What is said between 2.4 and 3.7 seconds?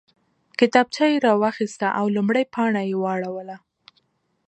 پاڼه یې واړوله